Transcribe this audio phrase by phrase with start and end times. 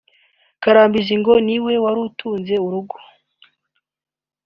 [0.61, 2.97] Karambizi ngo ni we wari utunze urugo